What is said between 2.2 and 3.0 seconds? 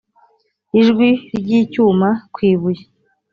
ku ibuye,